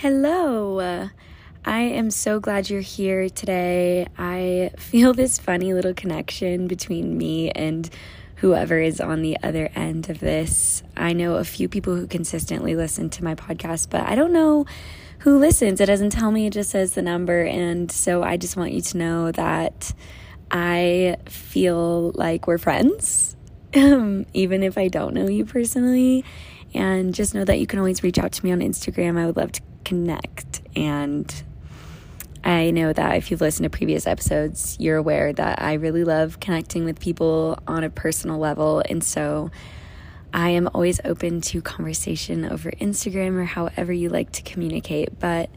[0.00, 1.10] Hello.
[1.64, 4.06] I am so glad you're here today.
[4.16, 7.90] I feel this funny little connection between me and
[8.36, 10.84] whoever is on the other end of this.
[10.96, 14.66] I know a few people who consistently listen to my podcast, but I don't know
[15.18, 15.80] who listens.
[15.80, 17.42] It doesn't tell me, it just says the number.
[17.42, 19.92] And so I just want you to know that
[20.48, 23.34] I feel like we're friends,
[23.74, 26.24] um, even if I don't know you personally.
[26.72, 29.18] And just know that you can always reach out to me on Instagram.
[29.18, 30.60] I would love to connect.
[30.76, 31.42] And
[32.44, 36.40] I know that if you've listened to previous episodes, you're aware that I really love
[36.40, 38.82] connecting with people on a personal level.
[38.88, 39.50] And so
[40.32, 45.18] I am always open to conversation over Instagram or however you like to communicate.
[45.18, 45.48] But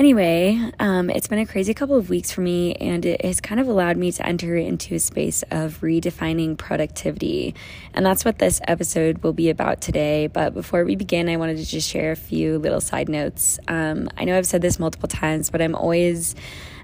[0.00, 3.60] Anyway, um, it's been a crazy couple of weeks for me, and it has kind
[3.60, 7.54] of allowed me to enter into a space of redefining productivity.
[7.92, 10.26] And that's what this episode will be about today.
[10.26, 13.58] But before we begin, I wanted to just share a few little side notes.
[13.68, 16.34] Um, I know I've said this multiple times, but I'm always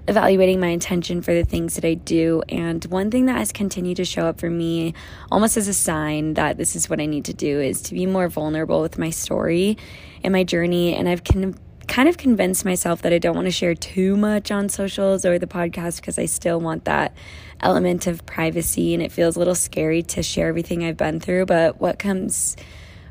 [0.07, 2.43] evaluating my intention for the things that I do.
[2.49, 4.93] And one thing that has continued to show up for me,
[5.31, 8.05] almost as a sign that this is what I need to do, is to be
[8.05, 9.75] more vulnerable with my story
[10.23, 10.93] and my journey.
[10.93, 11.57] And I've of
[11.87, 15.39] kind of convinced myself that I don't want to share too much on socials or
[15.39, 17.15] the podcast because I still want that
[17.59, 21.45] element of privacy and it feels a little scary to share everything I've been through.
[21.45, 22.55] But what comes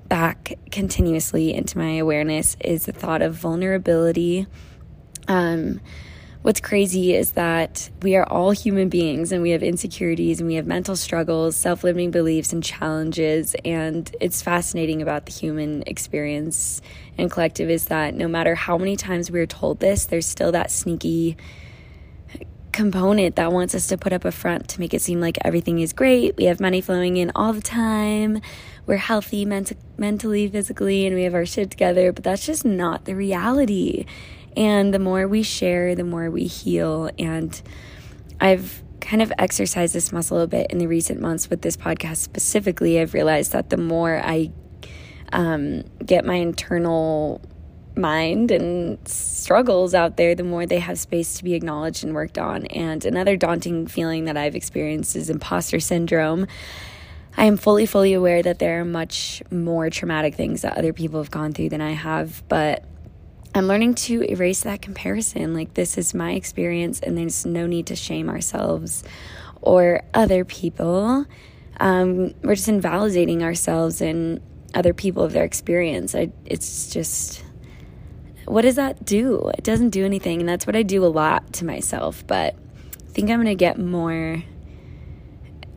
[0.09, 4.47] back continuously into my awareness is the thought of vulnerability.
[5.27, 5.81] Um,
[6.47, 10.55] what's crazy is that we are all human beings and we have insecurities and we
[10.55, 13.57] have mental struggles, self limiting beliefs, and challenges.
[13.65, 16.81] And it's fascinating about the human experience
[17.19, 20.71] and collective is that no matter how many times we're told this, there's still that
[20.71, 21.37] sneaky
[22.71, 25.81] component that wants us to put up a front to make it seem like everything
[25.81, 26.37] is great.
[26.37, 28.41] We have money flowing in all the time.
[28.87, 33.05] We're healthy ment- mentally, physically, and we have our shit together, but that's just not
[33.05, 34.05] the reality.
[34.57, 37.11] And the more we share, the more we heal.
[37.19, 37.61] And
[38.41, 42.17] I've kind of exercised this muscle a bit in the recent months with this podcast
[42.17, 42.99] specifically.
[43.01, 44.51] I've realized that the more I
[45.33, 47.41] um, get my internal
[47.97, 52.39] mind and struggles out there, the more they have space to be acknowledged and worked
[52.39, 52.67] on.
[52.67, 56.47] And another daunting feeling that I've experienced is imposter syndrome.
[57.37, 61.21] I am fully, fully aware that there are much more traumatic things that other people
[61.21, 62.85] have gone through than I have, but
[63.57, 65.55] I'm learning to erase that comparison.
[65.55, 69.03] Like, this is my experience, and there's no need to shame ourselves
[69.63, 71.25] or other people.
[71.81, 74.43] Um, we're just invalidating ourselves and
[74.75, 76.15] other people of their experience.
[76.15, 77.45] I, it's just,
[78.45, 79.51] what does that do?
[79.57, 80.41] It doesn't do anything.
[80.41, 82.27] And that's what I do a lot to myself.
[82.27, 84.43] But I think I'm going to get more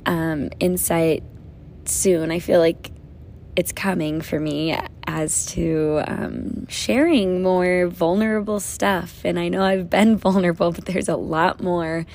[0.05, 1.23] um, insight
[1.85, 2.29] soon.
[2.29, 2.91] I feel like
[3.55, 4.77] it's coming for me
[5.09, 9.25] as to um, sharing more vulnerable stuff.
[9.25, 12.05] And I know I've been vulnerable, but there's a lot more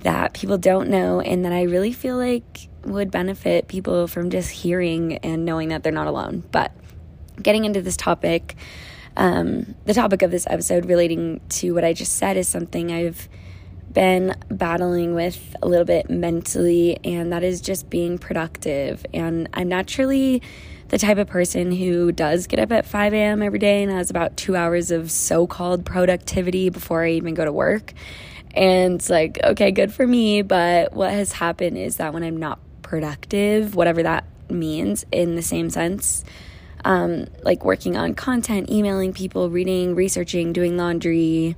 [0.00, 4.48] that people don't know and that I really feel like would benefit people from just
[4.50, 6.44] hearing and knowing that they're not alone.
[6.52, 6.72] But
[7.42, 8.54] getting into this topic,
[9.16, 13.28] um, the topic of this episode relating to what I just said is something I've
[13.92, 19.04] been battling with a little bit mentally, and that is just being productive.
[19.12, 20.42] And I'm naturally
[20.90, 23.42] the type of person who does get up at 5 a.m.
[23.42, 27.44] every day and has about two hours of so called productivity before I even go
[27.44, 27.92] to work.
[28.54, 30.42] And it's like, okay, good for me.
[30.42, 35.42] But what has happened is that when I'm not productive, whatever that means in the
[35.42, 36.24] same sense,
[36.84, 41.54] um, like working on content, emailing people, reading, researching, doing laundry,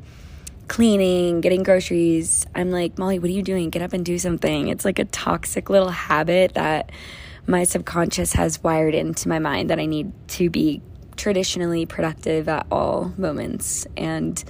[0.69, 3.71] cleaning, getting groceries, I'm like, Molly, what are you doing?
[3.71, 4.69] Get up and do something.
[4.69, 6.91] It's like a toxic little habit that
[7.47, 10.81] my subconscious has wired into my mind that I need to be
[11.17, 13.87] traditionally productive at all moments.
[13.97, 14.43] And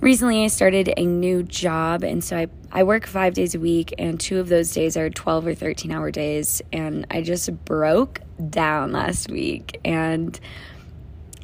[0.00, 3.94] recently I started a new job and so I, I work five days a week
[3.98, 8.20] and two of those days are 12 or 13 hour days and I just broke
[8.50, 9.80] down last week.
[9.84, 10.38] And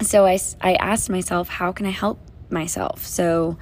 [0.02, 2.18] so I, I asked myself how can I help
[2.50, 3.06] myself?
[3.06, 3.56] So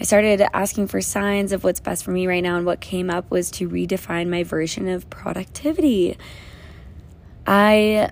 [0.00, 3.10] I started asking for signs of what's best for me right now and what came
[3.10, 6.16] up was to redefine my version of productivity
[7.50, 8.10] I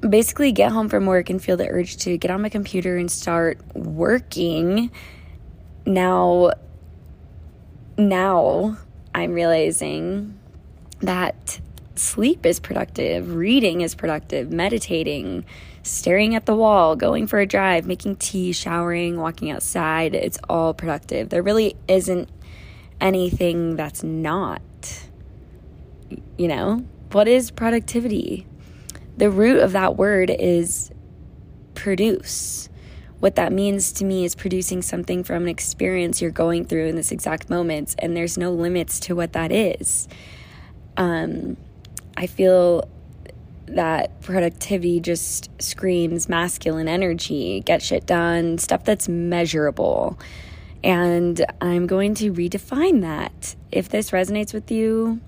[0.00, 3.08] basically get home from work and feel the urge to get on my computer and
[3.08, 4.90] start working
[5.86, 6.50] now
[7.96, 8.76] now
[9.14, 10.36] I'm realizing
[10.98, 11.60] that
[11.94, 15.44] sleep is productive, reading is productive, meditating,
[15.84, 20.74] staring at the wall, going for a drive, making tea, showering, walking outside, it's all
[20.74, 21.28] productive.
[21.28, 22.28] There really isn't
[23.00, 24.60] anything that's not.
[26.36, 28.46] You know, what is productivity?
[29.16, 30.90] The root of that word is
[31.74, 32.68] produce
[33.22, 36.96] what that means to me is producing something from an experience you're going through in
[36.96, 40.08] this exact moment, and there's no limits to what that is.
[40.96, 41.56] Um,
[42.16, 42.88] I feel
[43.66, 50.18] that productivity just screams masculine energy, get shit done, stuff that's measurable.
[50.82, 53.54] And I'm going to redefine that.
[53.70, 55.20] If this resonates with you,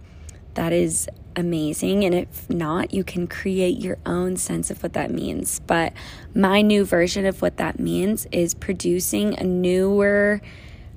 [0.55, 2.05] that is amazing.
[2.05, 5.61] And if not, you can create your own sense of what that means.
[5.61, 5.93] But
[6.35, 10.41] my new version of what that means is producing a newer,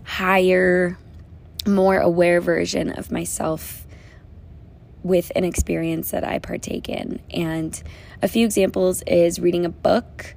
[0.03, 0.97] higher,
[1.65, 3.85] more aware version of myself
[5.03, 7.19] with an experience that I partake in.
[7.31, 7.81] And
[8.21, 10.35] a few examples is reading a book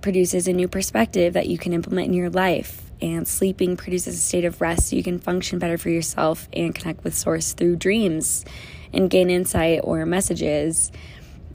[0.00, 2.90] produces a new perspective that you can implement in your life.
[3.02, 6.74] And sleeping produces a state of rest so you can function better for yourself and
[6.74, 8.44] connect with Source through dreams
[8.92, 10.90] and gain insight or messages.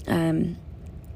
[0.08, 0.58] Um,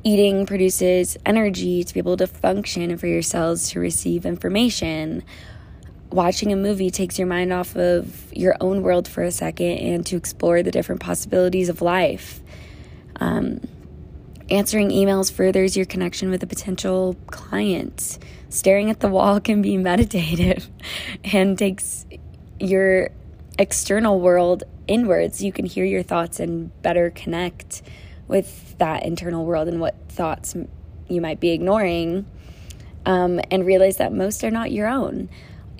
[0.04, 5.24] eating produces energy to be able to function and for your cells to receive information.
[6.12, 10.06] Watching a movie takes your mind off of your own world for a second and
[10.08, 12.42] to explore the different possibilities of life.
[13.18, 13.62] Um,
[14.50, 18.18] answering emails furthers your connection with a potential client.
[18.50, 20.70] Staring at the wall can be meditative
[21.24, 22.06] and takes
[22.60, 23.12] your
[23.60, 27.84] external world inwards, you can hear your thoughts and better connect
[28.28, 30.56] with that internal world and what thoughts
[31.08, 32.26] you might be ignoring,
[33.06, 35.30] um, and realize that most are not your own.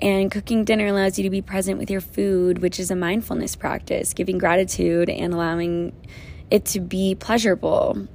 [0.00, 3.56] And cooking dinner allows you to be present with your food, which is a mindfulness
[3.56, 5.92] practice, giving gratitude and allowing
[6.50, 8.08] it to be pleasurable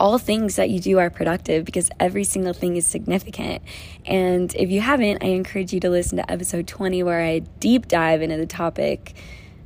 [0.00, 3.62] all things that you do are productive because every single thing is significant.
[4.06, 7.86] And if you haven't, I encourage you to listen to episode 20 where I deep
[7.86, 9.14] dive into the topic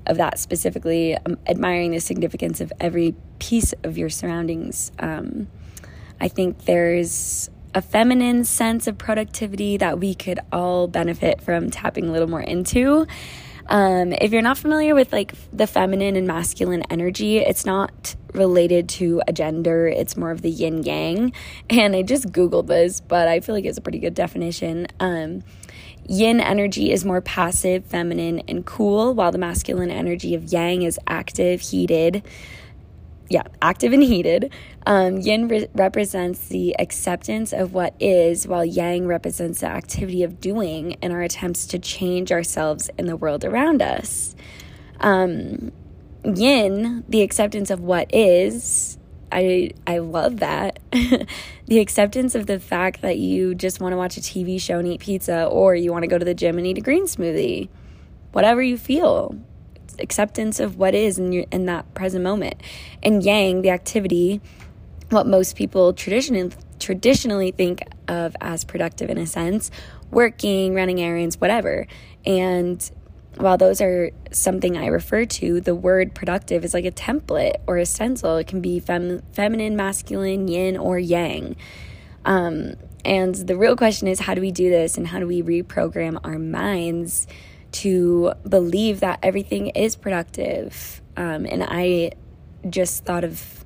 [0.06, 4.90] of that specifically, um, admiring the significance of every piece of your surroundings.
[4.98, 5.46] Um,
[6.20, 12.08] I think there's a feminine sense of productivity that we could all benefit from tapping
[12.08, 13.06] a little more into.
[13.66, 18.88] Um, if you're not familiar with like the feminine and masculine energy, it's not related
[18.88, 21.32] to a gender, it's more of the yin yang.
[21.70, 24.86] And I just Googled this, but I feel like it's a pretty good definition.
[25.00, 25.44] Um,
[26.08, 30.98] yin energy is more passive, feminine, and cool, while the masculine energy of yang is
[31.06, 32.22] active, heated.
[33.30, 34.52] Yeah, active and heated.
[34.86, 40.40] Um, yin re- represents the acceptance of what is, while yang represents the activity of
[40.40, 44.36] doing and our attempts to change ourselves in the world around us.
[45.00, 45.72] Um,
[46.22, 48.98] yin, the acceptance of what is,
[49.32, 50.78] I I love that.
[50.92, 54.86] the acceptance of the fact that you just want to watch a TV show and
[54.86, 57.68] eat pizza or you want to go to the gym and eat a green smoothie.
[58.32, 59.36] Whatever you feel
[59.98, 62.60] acceptance of what is in your in that present moment.
[63.02, 64.40] And yang, the activity,
[65.10, 69.70] what most people traditionally traditionally think of as productive in a sense,
[70.10, 71.86] working, running errands, whatever.
[72.26, 72.90] And
[73.36, 77.78] while those are something I refer to, the word productive is like a template or
[77.78, 78.36] a stencil.
[78.36, 81.56] It can be fem- feminine, masculine, yin, or yang.
[82.24, 85.42] Um, and the real question is how do we do this and how do we
[85.42, 87.26] reprogram our minds
[87.74, 91.02] to believe that everything is productive.
[91.16, 92.12] Um, and I
[92.68, 93.64] just thought of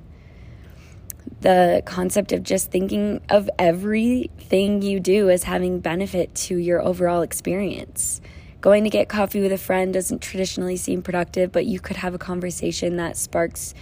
[1.41, 7.21] the concept of just thinking of everything you do as having benefit to your overall
[7.21, 8.19] experience.
[8.61, 12.13] Going to get coffee with a friend doesn't traditionally seem productive, but you could have
[12.13, 13.73] a conversation that sparks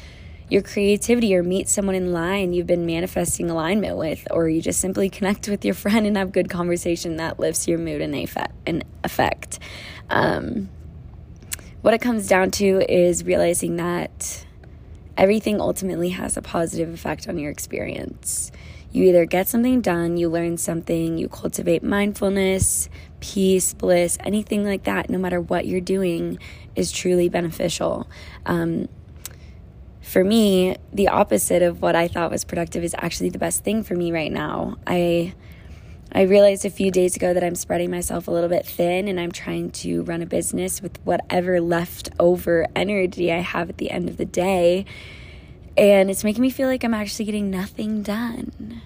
[0.50, 4.80] your creativity or meet someone in line you've been manifesting alignment with, or you just
[4.80, 9.60] simply connect with your friend and have good conversation that lifts your mood and effect.
[10.10, 10.70] Um,
[11.82, 14.46] what it comes down to is realizing that
[15.16, 18.52] everything ultimately has a positive effect on your experience.
[18.92, 24.84] You either get something done, you learn something, you cultivate mindfulness, peace, bliss, anything like
[24.84, 26.40] that, no matter what you're doing,
[26.76, 28.08] is truly beneficial.
[28.46, 28.88] Um,
[30.02, 33.84] for me, the opposite of what I thought was productive is actually the best thing
[33.84, 34.78] for me right now.
[34.88, 35.34] I
[36.12, 39.20] I realized a few days ago that I'm spreading myself a little bit thin and
[39.20, 44.08] I'm trying to run a business with whatever leftover energy I have at the end
[44.08, 44.86] of the day.
[45.76, 48.82] And it's making me feel like I'm actually getting nothing done.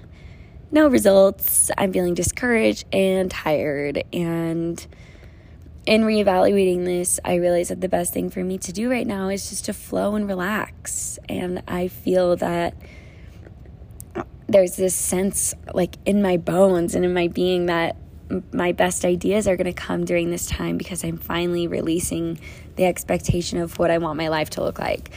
[0.72, 1.70] No results.
[1.78, 4.04] I'm feeling discouraged and tired.
[4.12, 4.86] And
[5.86, 9.30] in reevaluating this, I realized that the best thing for me to do right now
[9.30, 11.20] is just to flow and relax.
[11.30, 12.74] And I feel that
[14.52, 17.96] there's this sense like in my bones and in my being that
[18.54, 22.40] my best ideas are going to come during this time because I'm finally releasing
[22.76, 25.12] the expectation of what I want my life to look like.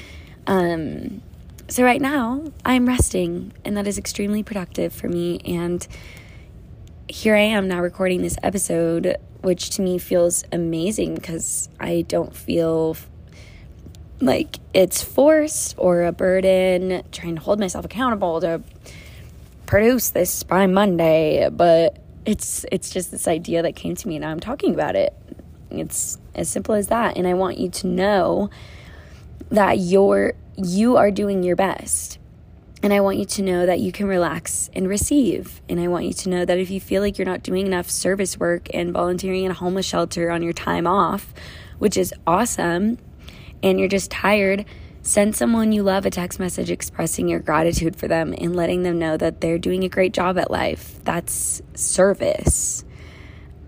[0.46, 1.22] Um,
[1.68, 5.40] so, right now, I'm resting, and that is extremely productive for me.
[5.46, 5.86] And
[7.08, 12.34] here I am now recording this episode, which to me feels amazing because I don't
[12.36, 12.96] feel
[14.20, 18.62] like it's forced or a burden trying to hold myself accountable to
[19.66, 24.24] produce this by Monday, but it's it's just this idea that came to me and
[24.24, 25.14] I'm talking about it.
[25.70, 28.50] It's as simple as that and I want you to know
[29.50, 32.18] that you're you are doing your best.
[32.82, 35.62] And I want you to know that you can relax and receive.
[35.70, 37.88] And I want you to know that if you feel like you're not doing enough
[37.88, 41.32] service work and volunteering in a homeless shelter on your time off,
[41.78, 42.98] which is awesome,
[43.62, 44.66] and you're just tired,
[45.04, 48.98] send someone you love a text message expressing your gratitude for them and letting them
[48.98, 50.98] know that they're doing a great job at life.
[51.04, 52.84] That's service.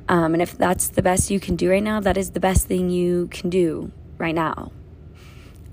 [0.08, 2.66] Um, and if that's the best you can do right now, that is the best
[2.66, 4.72] thing you can do right now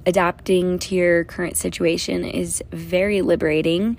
[0.06, 3.98] adapting to your current situation is very liberating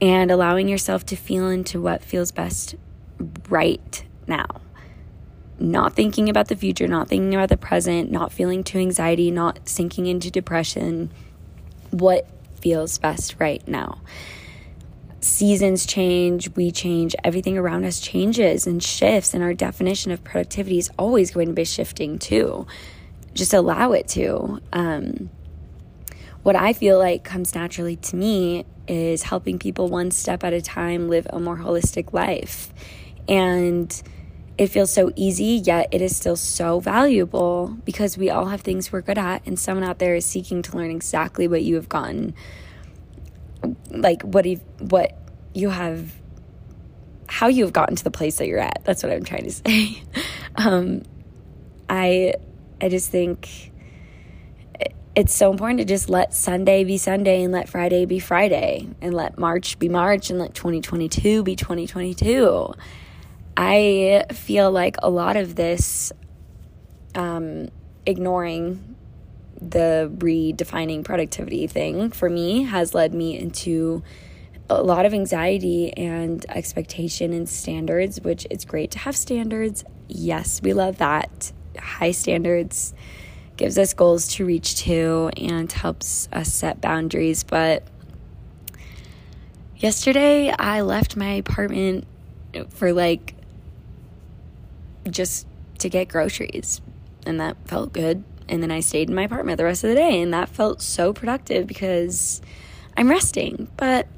[0.00, 2.74] and allowing yourself to feel into what feels best
[3.48, 4.46] right now.
[5.60, 9.68] Not thinking about the future, not thinking about the present, not feeling too anxiety, not
[9.68, 11.10] sinking into depression.
[11.90, 12.26] What
[12.62, 14.00] feels best right now?
[15.20, 20.78] Seasons change, we change, everything around us changes and shifts, and our definition of productivity
[20.78, 22.66] is always going to be shifting too.
[23.34, 24.60] Just allow it to.
[24.72, 25.28] Um,
[26.42, 30.62] what I feel like comes naturally to me is helping people one step at a
[30.62, 32.72] time live a more holistic life.
[33.28, 34.02] And
[34.60, 38.92] it feels so easy, yet it is still so valuable because we all have things
[38.92, 41.88] we're good at, and someone out there is seeking to learn exactly what you have
[41.88, 42.34] gotten,
[43.90, 45.16] like what you what
[45.54, 46.12] you have,
[47.26, 48.82] how you have gotten to the place that you're at.
[48.84, 50.02] That's what I'm trying to say.
[50.56, 51.04] um,
[51.88, 52.34] I
[52.82, 53.72] I just think
[55.16, 59.14] it's so important to just let Sunday be Sunday and let Friday be Friday and
[59.14, 62.74] let March be March and let 2022 be 2022.
[63.56, 66.12] I feel like a lot of this
[67.14, 67.68] um,
[68.06, 68.96] ignoring
[69.60, 74.02] the redefining productivity thing for me has led me into
[74.70, 79.84] a lot of anxiety and expectation and standards, which it's great to have standards.
[80.08, 81.52] Yes, we love that.
[81.78, 82.94] High standards
[83.56, 87.42] gives us goals to reach to and helps us set boundaries.
[87.42, 87.82] But
[89.76, 92.06] yesterday, I left my apartment
[92.70, 93.34] for like
[95.08, 95.46] just
[95.78, 96.80] to get groceries,
[97.26, 98.24] and that felt good.
[98.48, 100.82] And then I stayed in my apartment the rest of the day, and that felt
[100.82, 102.42] so productive because
[102.96, 103.68] I'm resting.
[103.76, 104.08] But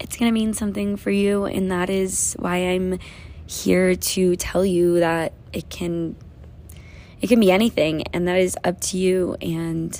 [0.00, 2.98] it's going to mean something for you, and that is why I'm
[3.46, 6.16] here to tell you that it can
[7.20, 9.36] it can be anything, and that is up to you.
[9.40, 9.98] And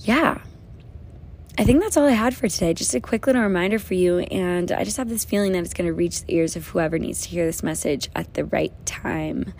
[0.00, 0.42] yeah,
[1.58, 2.72] I think that's all I had for today.
[2.72, 4.20] Just a quick little reminder for you.
[4.20, 6.98] And I just have this feeling that it's going to reach the ears of whoever
[6.98, 9.52] needs to hear this message at the right time.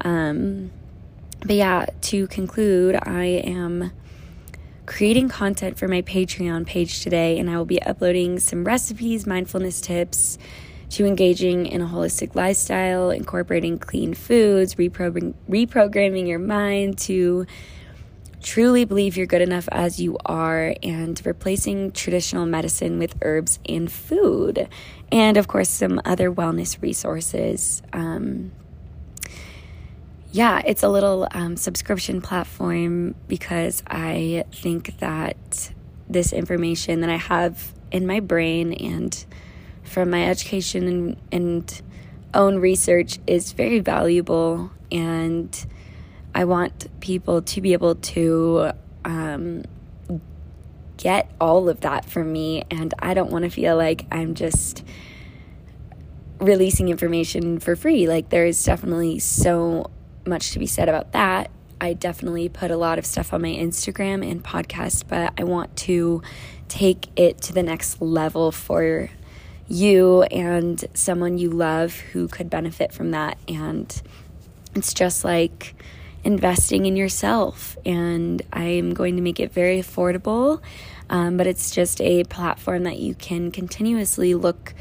[0.00, 0.70] Um,
[1.40, 3.92] but yeah, to conclude, I am
[4.86, 9.80] creating content for my Patreon page today, and I will be uploading some recipes, mindfulness
[9.82, 10.38] tips,
[10.88, 17.46] to engaging in a holistic lifestyle, incorporating clean foods, reprogram- reprogramming your mind to
[18.42, 23.90] truly believe you're good enough as you are, and replacing traditional medicine with herbs and
[23.90, 24.68] food.
[25.10, 27.82] And of course, some other wellness resources.
[27.92, 28.52] Um,
[30.32, 35.72] yeah, it's a little um, subscription platform because I think that
[36.08, 39.24] this information that I have in my brain and
[39.82, 41.82] from my education and, and
[42.34, 45.66] own research is very valuable and
[46.36, 48.72] I want people to be able to
[49.04, 49.64] um,
[50.96, 54.84] get all of that from me and I don't want to feel like I'm just
[56.38, 59.90] releasing information for free like there is definitely so
[60.26, 61.50] much to be said about that
[61.80, 65.74] I definitely put a lot of stuff on my Instagram and podcast but I want
[65.78, 66.22] to
[66.68, 69.08] take it to the next level for
[69.68, 73.38] you and someone you love who could benefit from that.
[73.48, 74.02] And
[74.74, 75.74] it's just like
[76.26, 77.78] investing in yourself.
[77.86, 80.60] And I'm going to make it very affordable,
[81.08, 84.74] um, but it's just a platform that you can continuously look.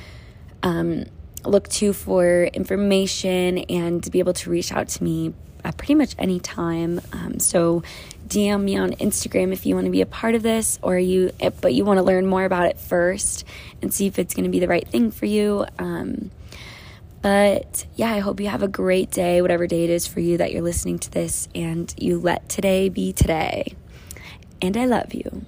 [0.63, 1.05] Um,
[1.43, 5.31] look to for information and to be able to reach out to me
[5.63, 6.99] at pretty much any time.
[7.13, 7.83] Um, so
[8.27, 11.31] DM me on Instagram if you want to be a part of this or you
[11.61, 13.45] but you want to learn more about it first
[13.83, 15.67] and see if it's going to be the right thing for you.
[15.77, 16.31] Um,
[17.25, 20.37] but yeah, I hope you have a great day, whatever day it is for you
[20.37, 23.73] that you're listening to this, and you let today be today.
[24.61, 25.43] And I love you.